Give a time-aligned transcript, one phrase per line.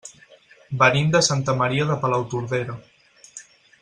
[0.83, 2.79] Venim de Santa Maria de Palautordera.